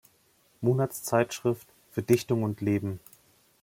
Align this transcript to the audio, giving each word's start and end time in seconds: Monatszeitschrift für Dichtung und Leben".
Monatszeitschrift 0.61 1.67
für 1.91 2.01
Dichtung 2.01 2.41
und 2.41 2.59
Leben". 2.59 2.99